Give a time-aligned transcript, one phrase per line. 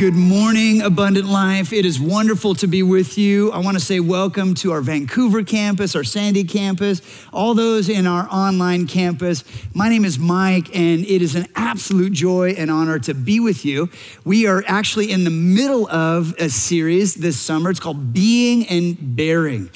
[0.00, 1.74] Good morning, Abundant Life.
[1.74, 3.52] It is wonderful to be with you.
[3.52, 7.02] I want to say welcome to our Vancouver campus, our Sandy campus,
[7.34, 9.44] all those in our online campus.
[9.74, 13.66] My name is Mike, and it is an absolute joy and honor to be with
[13.66, 13.90] you.
[14.24, 17.68] We are actually in the middle of a series this summer.
[17.68, 19.68] It's called Being and Bearing.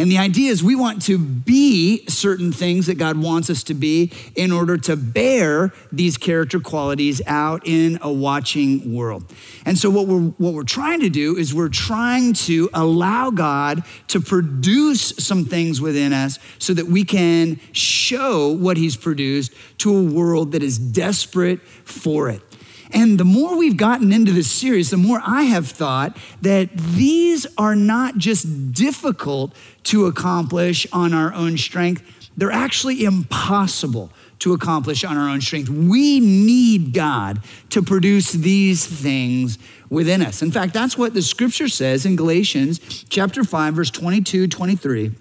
[0.00, 3.74] And the idea is we want to be certain things that God wants us to
[3.74, 9.30] be in order to bear these character qualities out in a watching world.
[9.66, 13.84] And so what we're what we're trying to do is we're trying to allow God
[14.08, 19.94] to produce some things within us so that we can show what he's produced to
[19.94, 22.40] a world that is desperate for it.
[22.92, 27.46] And the more we've gotten into this series, the more I have thought that these
[27.56, 32.02] are not just difficult to accomplish on our own strength,
[32.36, 34.10] they're actually impossible
[34.40, 35.68] to accomplish on our own strength.
[35.68, 39.58] We need God to produce these things
[39.90, 40.40] within us.
[40.40, 45.12] In fact, that's what the scripture says in Galatians chapter 5 verse 22, 23.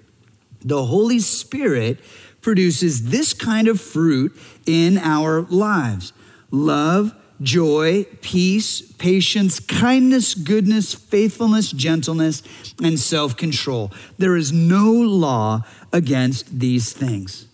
[0.61, 1.99] The Holy Spirit
[2.41, 6.13] produces this kind of fruit in our lives.
[6.51, 12.43] Love, joy, peace, patience, kindness, goodness, faithfulness, gentleness,
[12.83, 13.91] and self control.
[14.17, 17.48] There is no law against these things.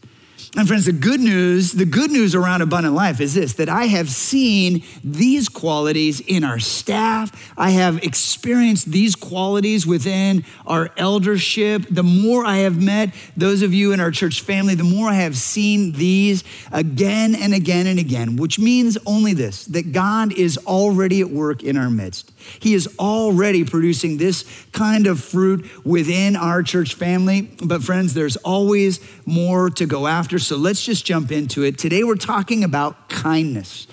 [0.56, 3.86] And friends, the good news, the good news around abundant life is this that I
[3.86, 7.54] have seen these qualities in our staff.
[7.58, 11.86] I have experienced these qualities within our eldership.
[11.90, 15.16] The more I have met those of you in our church family, the more I
[15.16, 20.58] have seen these again and again and again, which means only this that God is
[20.66, 22.32] already at work in our midst.
[22.60, 27.50] He is already producing this kind of fruit within our church family.
[27.64, 30.40] But, friends, there's always more to go after.
[30.40, 31.78] So let's just jump into it.
[31.78, 33.88] Today, we're talking about kindness.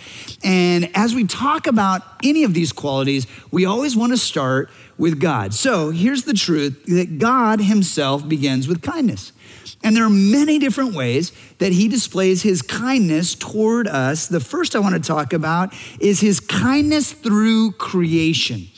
[0.45, 5.21] And as we talk about any of these qualities, we always want to start with
[5.21, 5.55] God.
[5.55, 9.33] So here's the truth that God Himself begins with kindness.
[9.83, 14.27] And there are many different ways that he displays his kindness toward us.
[14.27, 18.69] The first I want to talk about is his kindness through creation.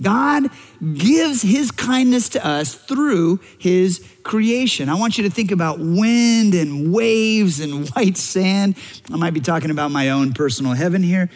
[0.00, 0.50] God
[0.94, 4.88] gives his kindness to us through his creation.
[4.88, 8.76] I want you to think about wind and waves and white sand.
[9.10, 11.30] I might be talking about my own personal heaven here.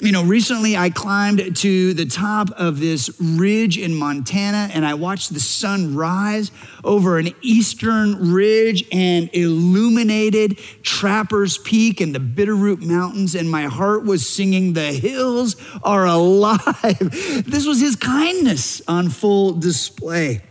[0.00, 4.94] You know, recently I climbed to the top of this ridge in Montana and I
[4.94, 6.50] watched the sun rise
[6.84, 14.04] over an eastern ridge and illuminated Trappers Peak and the Bitterroot Mountains, and my heart
[14.04, 16.64] was singing, The hills are alive.
[17.46, 20.42] this was his kindness on full display.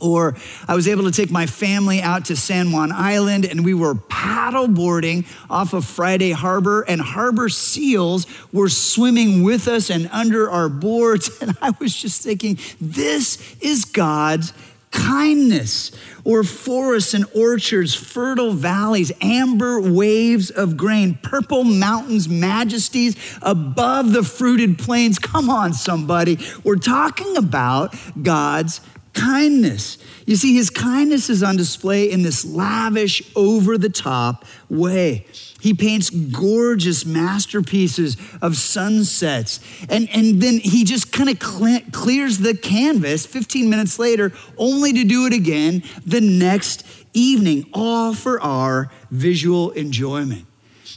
[0.00, 0.36] Or
[0.68, 3.94] I was able to take my family out to San Juan Island and we were
[3.94, 10.50] paddle boarding off of Friday Harbor, and harbor seals were swimming with us and under
[10.50, 11.30] our boards.
[11.46, 14.52] And I was just thinking, this is God's
[14.90, 15.92] kindness,
[16.24, 24.22] or forests and orchards, fertile valleys, amber waves of grain, purple mountains, majesties above the
[24.24, 25.18] fruited plains.
[25.18, 26.38] Come on, somebody.
[26.64, 28.80] We're talking about God's
[29.16, 29.98] kindness.
[30.26, 35.26] You see, his kindness is on display in this lavish, over the top way.
[35.60, 39.60] He paints gorgeous masterpieces of sunsets.
[39.88, 44.92] And, and then he just kind of cl- clears the canvas 15 minutes later, only
[44.92, 50.45] to do it again the next evening, all for our visual enjoyment.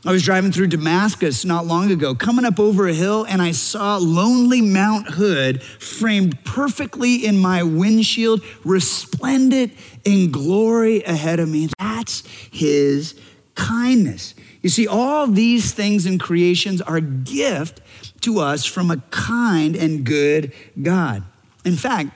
[0.06, 3.52] I was driving through Damascus not long ago, coming up over a hill, and I
[3.52, 9.74] saw lonely Mount Hood framed perfectly in my windshield, resplendent
[10.06, 11.68] in glory ahead of me.
[11.78, 13.20] That's his
[13.56, 14.36] kindness.
[14.62, 17.82] You see, all these things in creations are a gift
[18.22, 21.24] to us from a kind and good God.
[21.66, 22.12] In fact,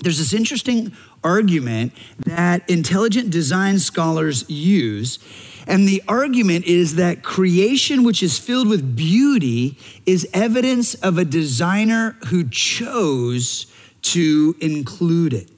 [0.00, 0.92] there's this interesting
[1.22, 1.92] argument
[2.26, 5.18] that intelligent design scholars use
[5.66, 11.24] and the argument is that creation, which is filled with beauty, is evidence of a
[11.24, 13.66] designer who chose
[14.02, 15.48] to include it.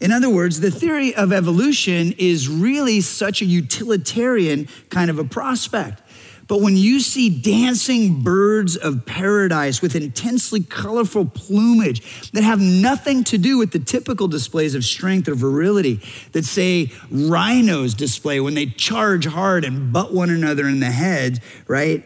[0.00, 5.24] In other words, the theory of evolution is really such a utilitarian kind of a
[5.24, 6.02] prospect.
[6.46, 13.24] But when you see dancing birds of paradise with intensely colorful plumage that have nothing
[13.24, 16.00] to do with the typical displays of strength or virility
[16.32, 21.40] that, say, rhinos display when they charge hard and butt one another in the head,
[21.66, 22.04] right?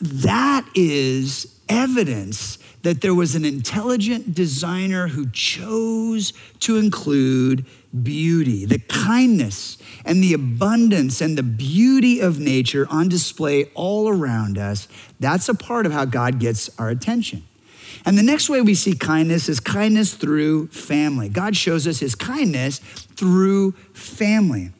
[0.00, 7.66] That is evidence that there was an intelligent designer who chose to include
[8.02, 14.58] beauty, the kindness and the abundance and the beauty of nature on display all around
[14.58, 14.88] us.
[15.18, 17.44] That's a part of how God gets our attention.
[18.04, 21.28] And the next way we see kindness is kindness through family.
[21.28, 24.70] God shows us his kindness through family.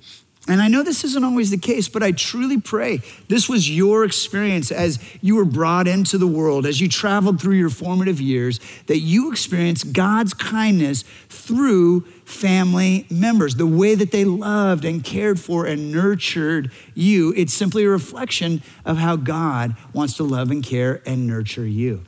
[0.49, 4.05] And I know this isn't always the case, but I truly pray this was your
[4.05, 8.61] experience as you were brought into the world, as you traveled through your formative years,
[8.87, 15.38] that you experienced God's kindness through family members, the way that they loved and cared
[15.38, 17.32] for and nurtured you.
[17.37, 22.05] It's simply a reflection of how God wants to love and care and nurture you.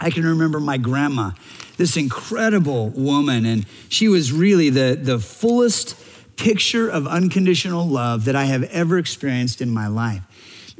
[0.00, 1.32] I can remember my grandma,
[1.76, 5.96] this incredible woman, and she was really the, the fullest
[6.36, 10.22] picture of unconditional love that I have ever experienced in my life.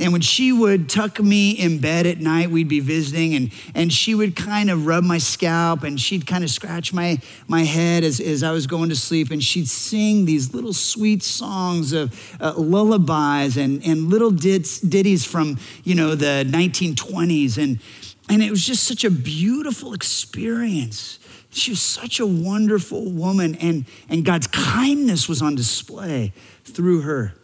[0.01, 3.93] And when she would tuck me in bed at night, we'd be visiting, and, and
[3.93, 7.19] she would kind of rub my scalp and she'd kind of scratch my,
[7.49, 9.31] my head as, as I was going to sleep.
[9.31, 15.25] And she'd sing these little sweet songs of uh, lullabies and, and little dits, ditties
[15.25, 17.61] from, you know, the 1920s.
[17.61, 17.81] And,
[18.29, 21.19] and it was just such a beautiful experience.
[21.51, 26.33] She was such a wonderful woman, and, and God's kindness was on display
[26.65, 27.35] through her.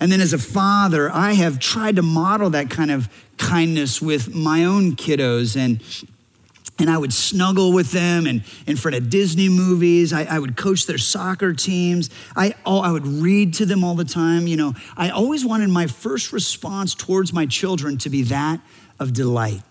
[0.00, 4.34] And then as a father, I have tried to model that kind of kindness with
[4.34, 5.82] my own kiddos and
[6.80, 10.12] and I would snuggle with them and in front of Disney movies.
[10.12, 12.08] I, I, would coach their soccer teams.
[12.36, 14.46] I, oh, I would read to them all the time.
[14.46, 18.60] You know, I always wanted my first response towards my children to be that
[19.00, 19.62] of delight.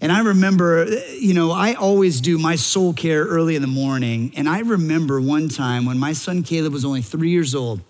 [0.00, 4.32] And I remember, you know, I always do my soul care early in the morning.
[4.34, 7.82] And I remember one time when my son Caleb was only three years old.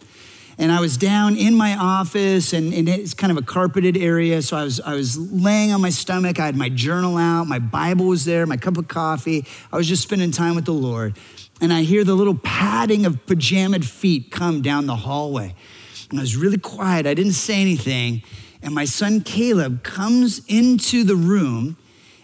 [0.59, 4.43] And I was down in my office, and, and, it's kind of a carpeted area.
[4.43, 6.39] So I was, I was laying on my stomach.
[6.39, 9.47] I had my journal out, my Bible was there, my cup of coffee.
[9.73, 11.17] I was just spending time with the Lord.
[11.61, 15.55] And I hear the little padding of pajamaed feet come down the hallway.
[16.11, 17.07] And I was really quiet.
[17.07, 18.23] I didn't say anything.
[18.63, 21.77] And my son Caleb comes into the room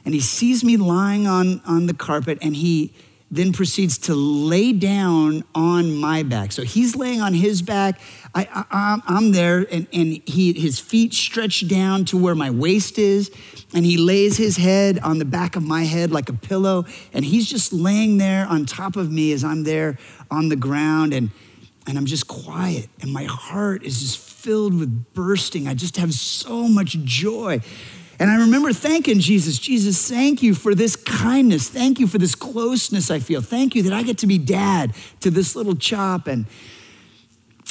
[0.04, 2.92] and he sees me lying on, on the carpet and he
[3.30, 6.50] then proceeds to lay down on my back.
[6.52, 8.00] So he's laying on his back.
[8.34, 13.30] I, am there, and, and he, his feet stretch down to where my waist is,
[13.74, 17.24] and he lays his head on the back of my head like a pillow, and
[17.24, 19.98] he's just laying there on top of me as I'm there
[20.30, 21.30] on the ground, and,
[21.86, 25.66] and I'm just quiet, and my heart is just filled with bursting.
[25.66, 27.60] I just have so much joy
[28.18, 31.68] and I remember thanking Jesus, Jesus, thank you for this kindness.
[31.68, 33.40] Thank you for this closeness I feel.
[33.40, 36.26] Thank you that I get to be dad to this little chop.
[36.26, 36.46] And,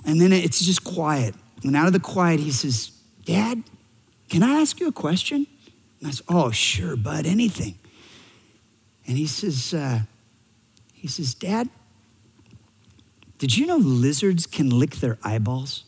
[0.05, 1.35] and then it's just quiet.
[1.63, 2.91] And out of the quiet, he says,
[3.25, 3.61] Dad,
[4.29, 5.47] can I ask you a question?
[5.99, 7.77] And I said, Oh, sure, bud, anything.
[9.05, 10.01] And he says, uh,
[10.93, 11.69] he says, Dad,
[13.37, 15.83] did you know lizards can lick their eyeballs?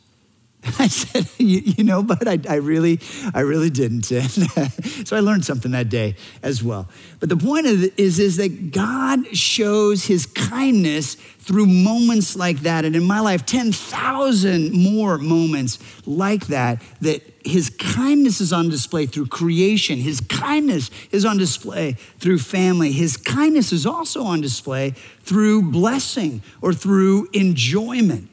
[0.79, 2.99] I said, you, you, know, but I, I, really,
[3.33, 4.03] I really didn't.
[5.05, 6.89] so I learned something that day as well.
[7.19, 12.83] But the point is, is that God shows his kindness through moments like that.
[12.83, 19.05] And in my life, 10,000 more moments like that, that his kindness is on display
[19.05, 19.97] through creation.
[19.99, 22.91] His kindness is on display through family.
[22.91, 28.29] His kindness is also on display through blessing or through enjoyment.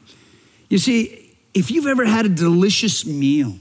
[0.69, 1.26] You see,
[1.57, 3.57] if you've ever had a delicious meal,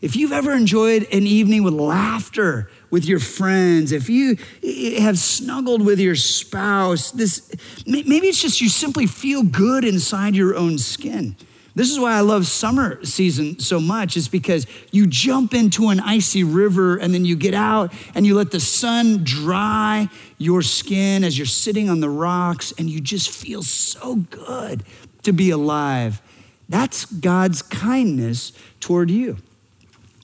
[0.00, 5.00] if you've ever enjoyed an evening with laughter with your friends, if you eh, eh,
[5.00, 7.52] have snuggled with your spouse, this
[7.84, 11.34] maybe it's just you simply feel good inside your own skin.
[11.74, 15.98] This is why I love summer season so much, is because you jump into an
[15.98, 20.08] icy river and then you get out and you let the sun dry
[20.38, 24.84] your skin as you're sitting on the rocks and you just feel so good
[25.22, 26.22] to be alive
[26.68, 29.38] that's God's kindness toward you.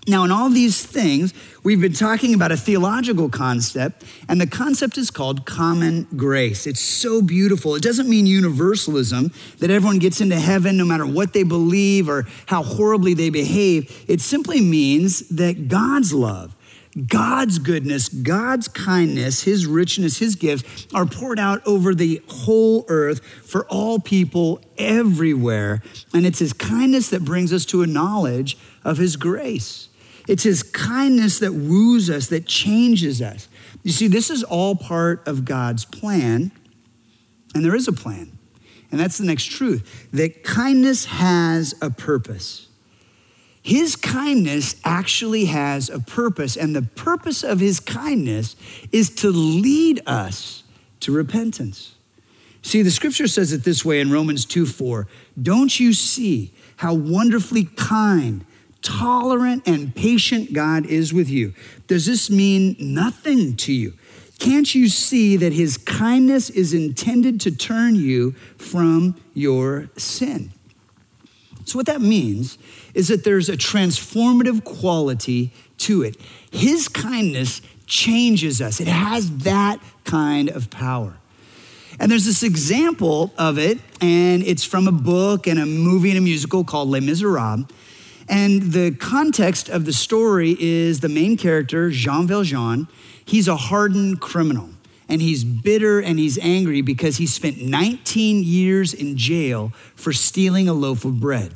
[0.09, 4.97] Now, in all these things, we've been talking about a theological concept, and the concept
[4.97, 6.66] is called common grace.
[6.66, 7.75] It's so beautiful.
[7.75, 12.26] It doesn't mean universalism, that everyone gets into heaven no matter what they believe or
[12.47, 14.04] how horribly they behave.
[14.09, 16.57] It simply means that God's love
[17.07, 23.25] God's goodness, God's kindness, His richness, His gifts are poured out over the whole earth
[23.25, 25.83] for all people everywhere.
[26.12, 29.88] And it's His kindness that brings us to a knowledge of His grace.
[30.26, 33.49] It's His kindness that woos us, that changes us.
[33.83, 36.52] You see, this is all part of God's plan,
[37.55, 38.38] and there is a plan.
[38.90, 42.69] And that's the next truth that kindness has a purpose.
[43.62, 48.57] His kindness actually has a purpose, and the purpose of his kindness
[48.93, 50.62] is to lead us
[51.00, 51.95] to repentance.
[52.62, 55.07] See, the scripture says it this way in Romans 2 4.
[55.41, 58.45] Don't you see how wonderfully kind,
[58.83, 61.55] tolerant, and patient God is with you?
[61.87, 63.95] Does this mean nothing to you?
[64.38, 70.53] Can't you see that his kindness is intended to turn you from your sin?
[71.68, 72.56] So, what that means
[72.94, 76.16] is that there's a transformative quality to it.
[76.50, 81.16] His kindness changes us, it has that kind of power.
[82.00, 86.18] And there's this example of it, and it's from a book and a movie and
[86.18, 87.66] a musical called Les Miserables.
[88.28, 92.87] And the context of the story is the main character, Jean Valjean,
[93.25, 94.68] he's a hardened criminal.
[95.09, 100.69] And he's bitter and he's angry because he spent 19 years in jail for stealing
[100.69, 101.55] a loaf of bread.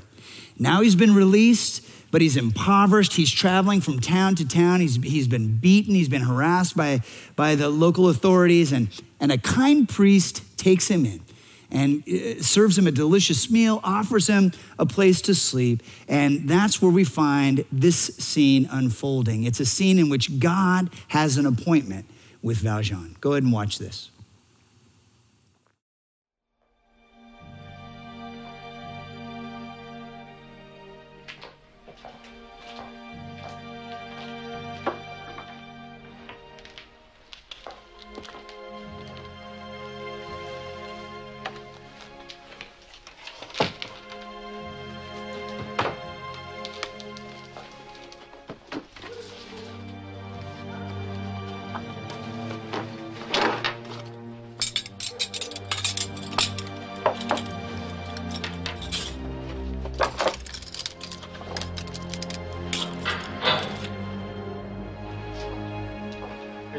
[0.58, 3.14] Now he's been released, but he's impoverished.
[3.14, 4.80] He's traveling from town to town.
[4.80, 5.94] He's, he's been beaten.
[5.94, 7.00] He's been harassed by,
[7.36, 8.72] by the local authorities.
[8.72, 8.88] And,
[9.20, 11.20] and a kind priest takes him in
[11.70, 15.82] and uh, serves him a delicious meal, offers him a place to sleep.
[16.06, 19.44] And that's where we find this scene unfolding.
[19.44, 22.06] It's a scene in which God has an appointment
[22.42, 23.16] with Valjean.
[23.20, 24.11] Go ahead and watch this.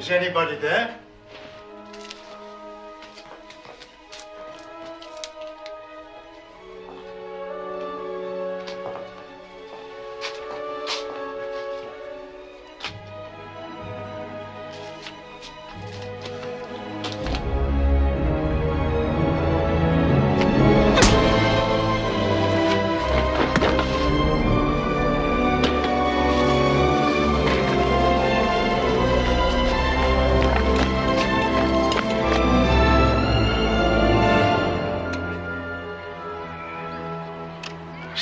[0.04, 0.93] Is anybody there?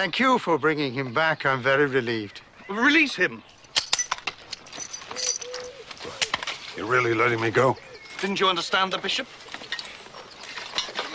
[0.00, 1.44] Thank you for bringing him back.
[1.44, 2.40] I'm very relieved.
[2.70, 3.42] Release him.
[6.74, 7.76] You're really letting me go?
[8.18, 9.26] Didn't you understand the bishop?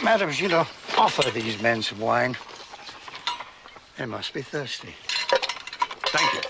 [0.04, 0.68] Madame Gillot,
[1.00, 2.38] offer these men some wine.
[3.98, 4.94] They must be thirsty.
[6.14, 6.42] Thank you.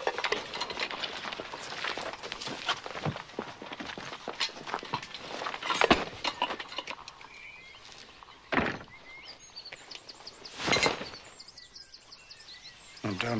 [13.05, 13.34] And don't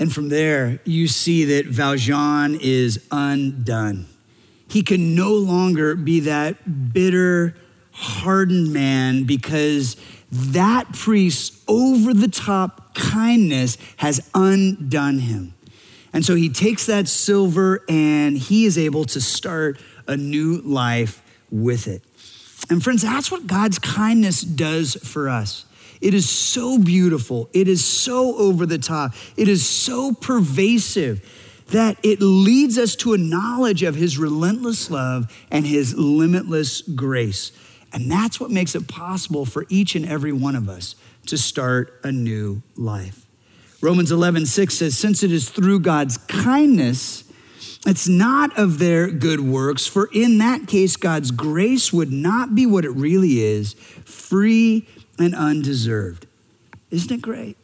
[0.00, 4.06] And from there, you see that Valjean is undone.
[4.66, 7.54] He can no longer be that bitter,
[7.92, 9.96] hardened man because
[10.32, 15.54] that priest's over the top kindness has undone him.
[16.14, 21.22] And so he takes that silver and he is able to start a new life
[21.50, 22.02] with it.
[22.70, 25.66] And friends, that's what God's kindness does for us.
[26.00, 27.50] It is so beautiful.
[27.52, 29.14] It is so over the top.
[29.36, 31.22] It is so pervasive
[31.68, 37.52] that it leads us to a knowledge of his relentless love and his limitless grace.
[37.92, 40.94] And that's what makes it possible for each and every one of us
[41.26, 43.26] to start a new life.
[43.80, 47.24] Romans 11, 6 says, Since it is through God's kindness,
[47.86, 52.66] it's not of their good works, for in that case, God's grace would not be
[52.66, 54.86] what it really is free
[55.20, 56.26] and undeserved.
[56.90, 57.56] Isn't it great?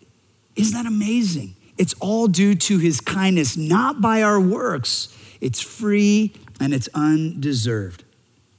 [0.54, 1.54] Isn't that amazing?
[1.78, 5.14] It's all due to his kindness, not by our works.
[5.40, 8.04] It's free and it's undeserved.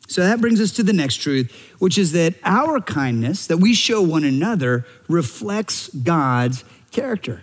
[0.08, 3.74] So that brings us to the next truth, which is that our kindness that we
[3.74, 7.42] show one another reflects God's character.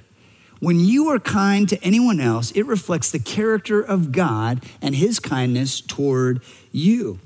[0.61, 5.21] When you are kind to anyone else, it reflects the character of God and his
[5.21, 6.41] kindness toward
[6.73, 7.19] you.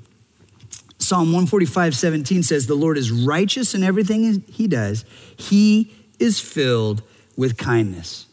[1.09, 5.05] Psalm 145, 17 says, The Lord is righteous in everything he does,
[5.37, 7.01] he is filled
[7.35, 8.27] with kindness.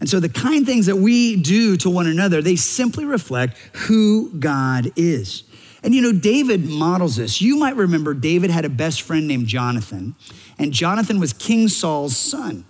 [0.00, 4.30] And so the kind things that we do to one another, they simply reflect who
[4.38, 5.44] God is.
[5.82, 7.42] And you know, David models this.
[7.42, 10.14] You might remember David had a best friend named Jonathan,
[10.58, 12.64] and Jonathan was King Saul's son.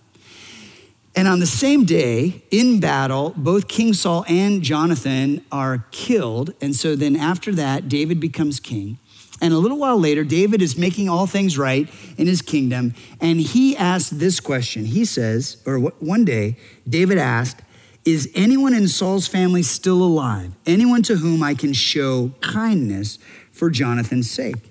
[1.15, 6.55] And on the same day, in battle, both King Saul and Jonathan are killed.
[6.61, 8.99] And so then after that, David becomes king.
[9.41, 12.95] And a little while later, David is making all things right in his kingdom.
[13.21, 14.85] And he asked this question.
[14.87, 16.57] He says, or one day,
[16.89, 17.61] David asked,
[18.05, 20.53] Is anyone in Saul's family still alive?
[20.67, 23.19] Anyone to whom I can show kindness
[23.53, 24.71] for Jonathan's sake?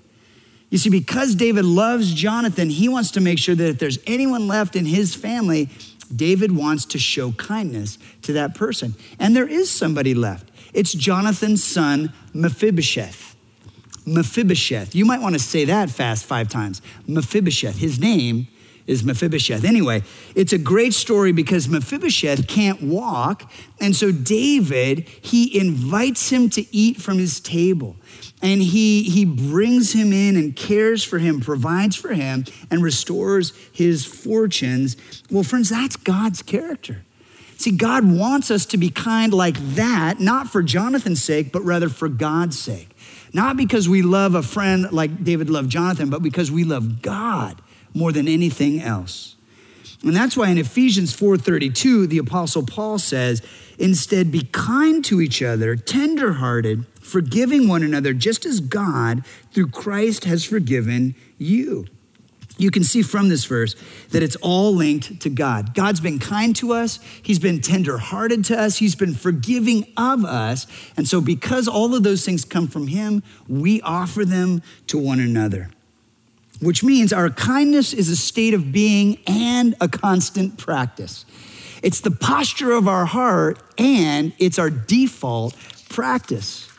[0.69, 4.47] You see, because David loves Jonathan, he wants to make sure that if there's anyone
[4.47, 5.69] left in his family,
[6.13, 8.95] David wants to show kindness to that person.
[9.19, 10.49] And there is somebody left.
[10.73, 13.32] It's Jonathan's son, Mephibosheth.
[14.05, 14.95] Mephibosheth.
[14.95, 16.81] You might want to say that fast five times.
[17.07, 17.77] Mephibosheth.
[17.77, 18.47] His name
[18.85, 19.63] is Mephibosheth.
[19.63, 20.03] Anyway,
[20.35, 23.49] it's a great story because Mephibosheth can't walk.
[23.79, 27.95] And so David, he invites him to eat from his table.
[28.41, 33.53] And he, he brings him in and cares for him, provides for him, and restores
[33.71, 34.97] his fortunes.
[35.31, 37.03] Well, friends, that's God's character.
[37.57, 41.87] See, God wants us to be kind like that, not for Jonathan's sake, but rather
[41.87, 42.89] for God's sake.
[43.33, 47.61] Not because we love a friend like David loved Jonathan, but because we love God
[47.93, 49.35] more than anything else.
[50.03, 53.41] And that's why in Ephesians 4:32 the apostle Paul says,
[53.79, 60.25] "Instead be kind to each other, tenderhearted, forgiving one another just as God through Christ
[60.25, 61.85] has forgiven you."
[62.57, 63.75] You can see from this verse
[64.11, 65.73] that it's all linked to God.
[65.73, 70.67] God's been kind to us, He's been tenderhearted to us, He's been forgiving of us.
[70.95, 75.19] And so, because all of those things come from Him, we offer them to one
[75.19, 75.69] another
[76.63, 81.25] which means our kindness is a state of being and a constant practice.
[81.81, 85.55] It's the posture of our heart and it's our default
[85.89, 86.69] practice.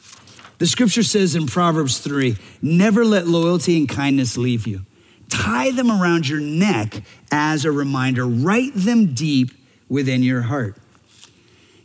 [0.59, 4.87] The scripture says in Proverbs 3 never let loyalty and kindness leave you.
[5.35, 9.51] Tie them around your neck as a reminder, write them deep
[9.89, 10.77] within your heart.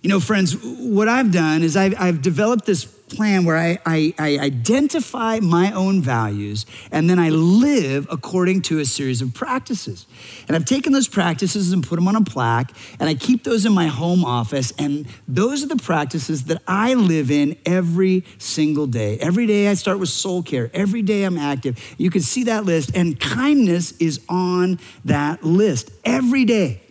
[0.01, 4.13] You know, friends, what I've done is I've, I've developed this plan where I, I,
[4.17, 10.05] I, identify my own values and then I live according to a series of practices.
[10.47, 13.65] And I've taken those practices and put them on a plaque and I keep those
[13.65, 14.71] in my home office.
[14.77, 19.17] And those are the practices that I live in every single day.
[19.19, 21.95] Every day I start with soul care, every day I'm active.
[21.97, 26.81] You can see that list, and kindness is on that list every day.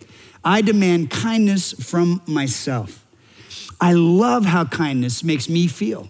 [0.43, 3.05] I demand kindness from myself.
[3.81, 6.09] I love how kindness makes me feel.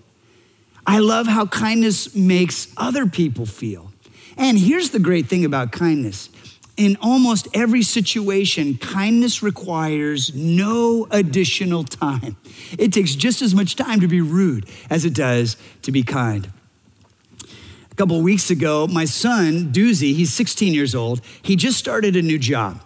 [0.87, 3.91] I love how kindness makes other people feel.
[4.37, 6.29] And here's the great thing about kindness
[6.79, 12.37] in almost every situation, kindness requires no additional time.
[12.77, 16.49] It takes just as much time to be rude as it does to be kind.
[17.91, 22.15] A couple of weeks ago, my son, Doozy, he's 16 years old, he just started
[22.15, 22.81] a new job.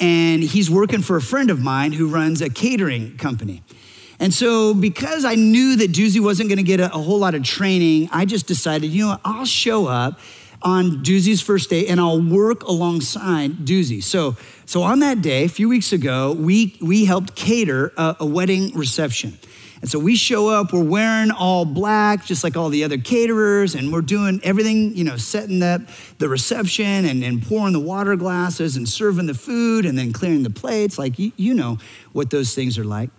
[0.00, 3.62] And he's working for a friend of mine who runs a catering company.
[4.18, 7.34] And so, because I knew that Doozy wasn't going to get a, a, whole lot
[7.34, 10.18] of training, I just decided, you know what, I'll show up
[10.62, 14.02] on Doozy's first day and I'll work alongside Doozy.
[14.02, 18.26] So, so on that day, a few weeks ago, we, we helped cater a, a
[18.26, 19.38] wedding reception.
[19.82, 23.74] And so we show up, we're wearing all black, just like all the other caterers,
[23.74, 25.82] and we're doing everything, you know, setting up
[26.18, 30.42] the reception and, and pouring the water glasses and serving the food and then clearing
[30.42, 30.98] the plates.
[30.98, 31.78] Like, you, you know
[32.12, 33.10] what those things are like.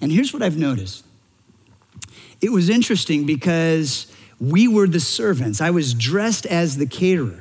[0.00, 1.04] And here's what I've noticed
[2.40, 4.06] it was interesting because
[4.38, 5.60] we were the servants.
[5.60, 7.40] I was dressed as the caterer.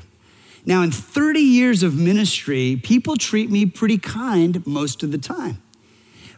[0.66, 5.62] Now, in 30 years of ministry, people treat me pretty kind most of the time.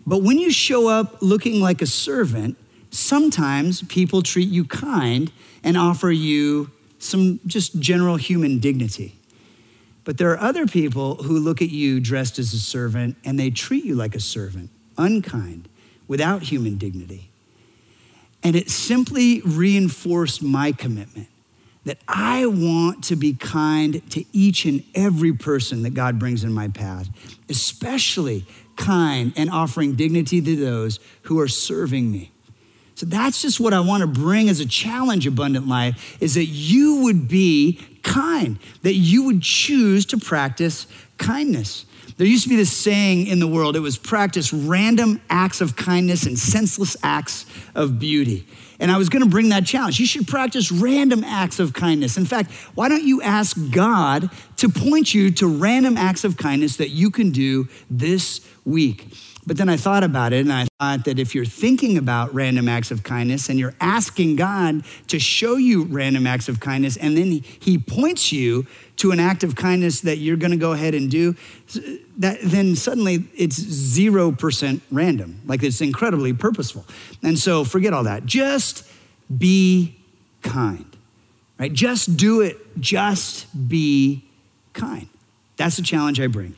[0.07, 2.57] But when you show up looking like a servant,
[2.89, 5.31] sometimes people treat you kind
[5.63, 9.15] and offer you some just general human dignity.
[10.03, 13.49] But there are other people who look at you dressed as a servant and they
[13.49, 15.67] treat you like a servant, unkind,
[16.07, 17.29] without human dignity.
[18.43, 21.27] And it simply reinforced my commitment
[21.85, 26.51] that I want to be kind to each and every person that God brings in
[26.51, 27.09] my path,
[27.49, 32.31] especially kind and offering dignity to those who are serving me.
[32.95, 36.45] So that's just what I want to bring as a challenge, Abundant Life, is that
[36.45, 40.87] you would be kind, that you would choose to practice
[41.17, 41.85] kindness.
[42.17, 45.75] There used to be this saying in the world, it was practice random acts of
[45.75, 48.47] kindness and senseless acts of beauty.
[48.79, 49.99] And I was going to bring that challenge.
[49.99, 52.17] You should practice random acts of kindness.
[52.17, 56.77] In fact, why don't you ask God to point you to random acts of kindness
[56.77, 59.13] that you can do this week?
[59.47, 62.67] But then I thought about it and I thought that if you're thinking about random
[62.67, 67.15] acts of kindness and you're asking God to show you random acts of kindness and
[67.15, 68.65] then he points you
[68.97, 71.35] to an act of kindness that you're going to go ahead and do,
[72.17, 75.41] that, then suddenly it's 0% random.
[75.45, 76.85] Like it's incredibly purposeful.
[77.21, 78.25] And so forget all that.
[78.25, 78.89] Just
[79.37, 79.95] be
[80.41, 80.85] kind,
[81.59, 81.71] right?
[81.71, 82.57] Just do it.
[82.79, 84.23] Just be
[84.73, 85.07] kind.
[85.57, 86.55] That's the challenge I bring.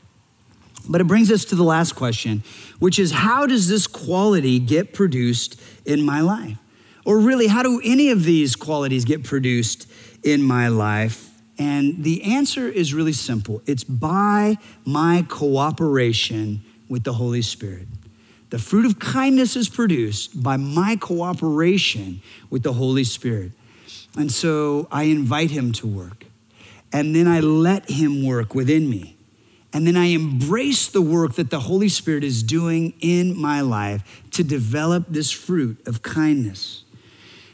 [0.89, 2.43] But it brings us to the last question,
[2.79, 6.57] which is how does this quality get produced in my life?
[7.05, 9.89] Or really, how do any of these qualities get produced
[10.23, 11.29] in my life?
[11.57, 17.87] And the answer is really simple it's by my cooperation with the Holy Spirit.
[18.49, 23.51] The fruit of kindness is produced by my cooperation with the Holy Spirit.
[24.17, 26.25] And so I invite him to work.
[26.93, 29.16] And then I let him work within me.
[29.73, 34.23] And then I embrace the work that the Holy Spirit is doing in my life
[34.31, 36.83] to develop this fruit of kindness.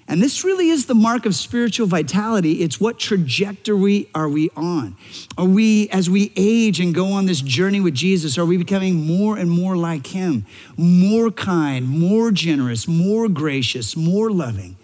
[0.08, 2.62] And this really is the mark of spiritual vitality.
[2.62, 4.98] It's what trajectory are we on?
[5.38, 9.08] Are we, as we age and go on this journey with Jesus, are we becoming
[9.08, 10.46] more and more like Him?
[10.76, 14.76] More kind, more generous, more gracious, more loving?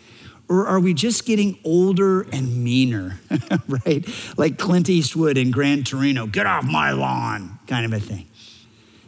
[0.50, 3.20] Or are we just getting older and meaner,
[3.86, 4.06] right?
[4.36, 8.26] Like Clint Eastwood in Gran Torino, get off my lawn, kind of a thing.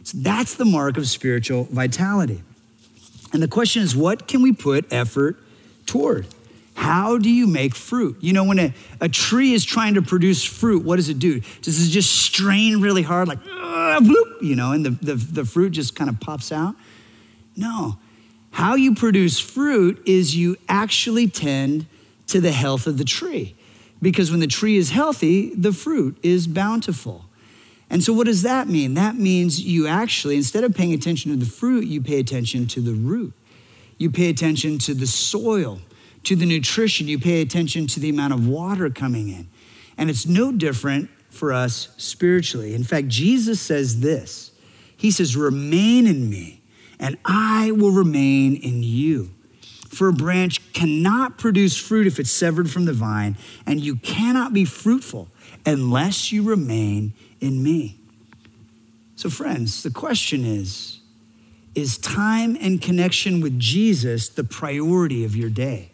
[0.04, 2.42] So that's the mark of spiritual vitality.
[3.32, 5.36] And the question is, what can we put effort
[5.86, 6.26] toward?
[6.74, 8.16] How do you make fruit?
[8.20, 11.40] You know, when a, a tree is trying to produce fruit, what does it do?
[11.60, 15.70] Does it just strain really hard, like, bloop, you know, and the, the, the fruit
[15.70, 16.74] just kind of pops out?
[17.56, 17.98] No.
[18.52, 21.86] How you produce fruit is you actually tend
[22.28, 23.54] to the health of the tree.
[24.00, 27.24] Because when the tree is healthy, the fruit is bountiful.
[27.88, 28.94] And so, what does that mean?
[28.94, 32.80] That means you actually, instead of paying attention to the fruit, you pay attention to
[32.80, 33.32] the root.
[33.98, 35.80] You pay attention to the soil,
[36.24, 37.06] to the nutrition.
[37.06, 39.48] You pay attention to the amount of water coming in.
[39.96, 42.74] And it's no different for us spiritually.
[42.74, 44.52] In fact, Jesus says this
[44.96, 46.61] He says, Remain in me
[47.02, 49.32] and I will remain in you.
[49.88, 53.36] For a branch cannot produce fruit if it's severed from the vine,
[53.66, 55.28] and you cannot be fruitful
[55.66, 57.98] unless you remain in me.
[59.16, 61.00] So, friends, the question is
[61.74, 65.90] Is time and connection with Jesus the priority of your day?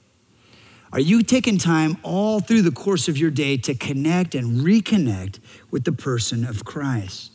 [0.92, 5.40] Are you taking time all through the course of your day to connect and reconnect
[5.70, 7.32] with the person of Christ?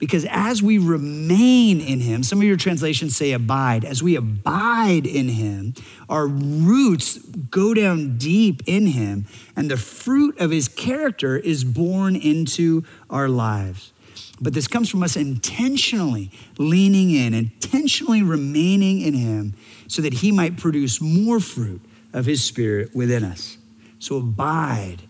[0.00, 5.06] Because as we remain in him, some of your translations say abide, as we abide
[5.06, 5.74] in him,
[6.08, 12.16] our roots go down deep in him, and the fruit of his character is born
[12.16, 13.92] into our lives.
[14.40, 19.54] But this comes from us intentionally leaning in, intentionally remaining in him,
[19.86, 21.82] so that he might produce more fruit
[22.14, 23.58] of his spirit within us.
[23.98, 25.02] So abide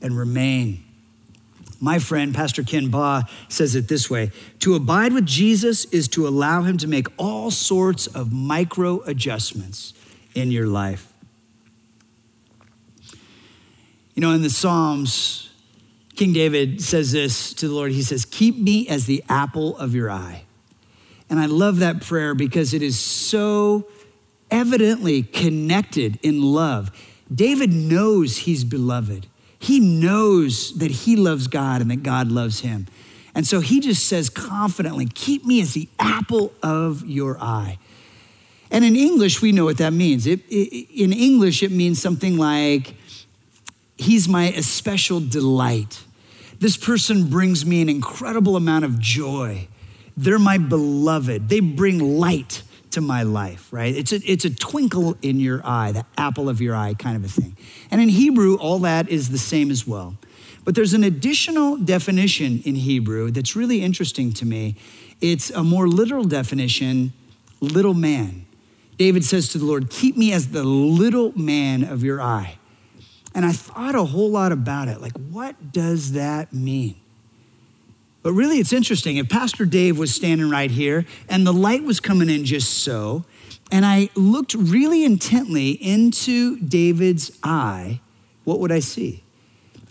[0.00, 0.84] and remain.
[1.80, 6.26] My friend, Pastor Ken Baugh, says it this way To abide with Jesus is to
[6.26, 9.94] allow him to make all sorts of micro adjustments
[10.34, 11.12] in your life.
[14.14, 15.50] You know, in the Psalms,
[16.16, 17.92] King David says this to the Lord.
[17.92, 20.42] He says, Keep me as the apple of your eye.
[21.30, 23.86] And I love that prayer because it is so
[24.50, 26.90] evidently connected in love.
[27.32, 29.28] David knows he's beloved.
[29.58, 32.86] He knows that he loves God and that God loves him.
[33.34, 37.78] And so he just says confidently, Keep me as the apple of your eye.
[38.70, 40.26] And in English, we know what that means.
[40.26, 42.94] It, it, in English, it means something like,
[43.96, 46.04] he's my especial delight.
[46.58, 49.68] This person brings me an incredible amount of joy.
[50.16, 51.48] They're my beloved.
[51.48, 53.94] They bring light to my life, right?
[53.94, 57.24] It's a, it's a twinkle in your eye, the apple of your eye kind of
[57.24, 57.56] a thing.
[57.90, 60.16] And in Hebrew, all that is the same as well.
[60.64, 64.76] But there's an additional definition in Hebrew that's really interesting to me.
[65.20, 67.12] It's a more literal definition
[67.60, 68.46] little man.
[68.98, 72.58] David says to the Lord, Keep me as the little man of your eye.
[73.34, 75.00] And I thought a whole lot about it.
[75.00, 76.96] Like, what does that mean?
[78.28, 79.16] But really, it's interesting.
[79.16, 83.24] If Pastor Dave was standing right here and the light was coming in just so,
[83.72, 88.02] and I looked really intently into David's eye,
[88.44, 89.24] what would I see?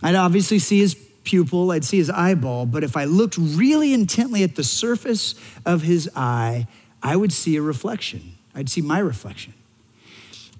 [0.04, 4.43] I'd obviously see his pupil, I'd see his eyeball, but if I looked really intently
[4.43, 5.34] at the surface
[5.65, 6.67] of his eye,
[7.02, 8.38] I would see a reflection.
[8.54, 9.56] I'd see my reflection.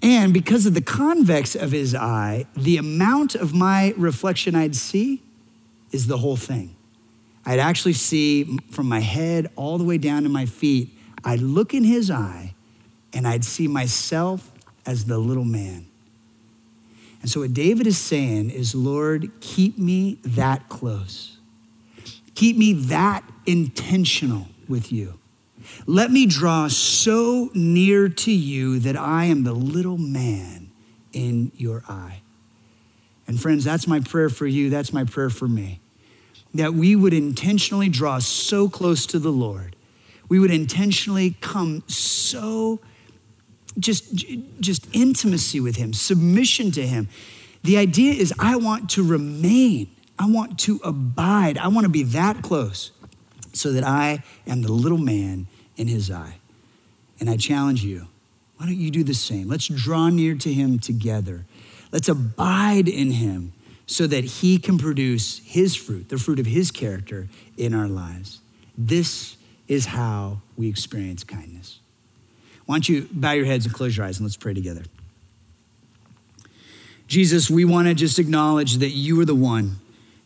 [0.02, 5.22] And because of the convex of his eye, the amount of my reflection I'd see
[5.92, 6.74] is the whole thing.
[7.48, 10.90] I'd actually see from my head all the way down to my feet.
[11.24, 12.54] I'd look in his eye
[13.14, 14.52] and I'd see myself
[14.84, 15.86] as the little man.
[17.22, 21.38] And so, what David is saying is, Lord, keep me that close.
[22.34, 25.18] Keep me that intentional with you.
[25.86, 30.70] Let me draw so near to you that I am the little man
[31.14, 32.20] in your eye.
[33.26, 34.68] And friends, that's my prayer for you.
[34.68, 35.80] That's my prayer for me.
[36.54, 39.76] That we would intentionally draw so close to the Lord.
[40.28, 42.80] We would intentionally come so
[43.78, 44.14] just
[44.60, 47.08] just intimacy with him, submission to him.
[47.62, 49.88] The idea is I want to remain.
[50.18, 51.58] I want to abide.
[51.58, 52.90] I want to be that close
[53.52, 56.38] so that I am the little man in his eye.
[57.20, 58.08] And I challenge you,
[58.56, 59.48] why don't you do the same?
[59.48, 61.44] Let's draw near to him together.
[61.92, 63.52] Let's abide in him
[63.88, 68.40] so that he can produce his fruit, the fruit of his character in our lives.
[68.76, 71.80] This is how we experience kindness.
[72.66, 74.84] Why don't you bow your heads and close your eyes and let's pray together.
[77.08, 79.76] Jesus, we want to just acknowledge that you are the one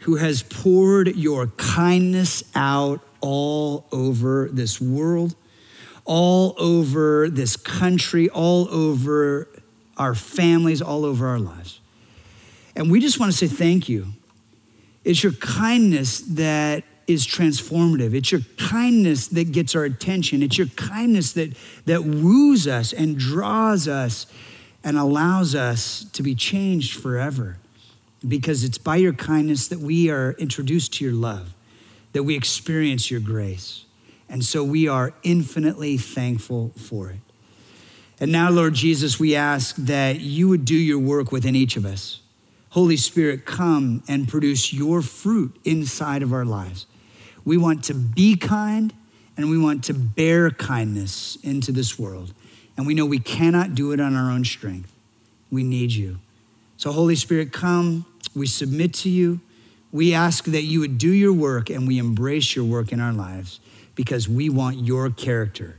[0.01, 5.35] who has poured your kindness out all over this world
[6.05, 9.49] all over this country, all over
[9.97, 11.81] our families, all over our lives.
[12.75, 14.09] And we just want to say thank you.
[15.05, 18.15] It's your kindness that is transformative.
[18.15, 20.43] It's your kindness that gets our attention.
[20.43, 21.57] It's your kindness that,
[21.87, 24.27] that woos us and draws us
[24.85, 27.59] and allows us to be changed forever.
[28.27, 31.55] Because it's by your kindness that we are introduced to your love,
[32.13, 33.85] that we experience your grace.
[34.29, 37.19] And so we are infinitely thankful for it.
[38.21, 41.85] And now, Lord Jesus, we ask that you would do your work within each of
[41.85, 42.21] us.
[42.73, 46.87] Holy Spirit, come and produce your fruit inside of our lives.
[47.45, 48.95] We want to be kind
[49.37, 52.33] and we want to bear kindness into this world.
[52.75, 54.91] And we know we cannot do it on our own strength.
[55.51, 56.19] We need you.
[56.79, 58.07] So, Holy Spirit, come.
[58.35, 59.41] We submit to you.
[59.93, 63.13] We ask that you would do your work and we embrace your work in our
[63.13, 63.61] lives
[63.95, 65.77] because we want your character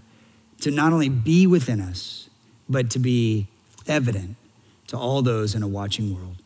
[0.62, 2.30] to not only be within us,
[2.70, 3.48] but to be
[3.88, 4.36] evident
[4.90, 6.43] to all those in a watching world.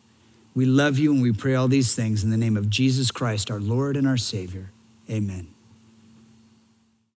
[0.58, 3.48] We love you and we pray all these things in the name of Jesus Christ,
[3.48, 4.72] our Lord and our Savior.
[5.08, 5.54] Amen.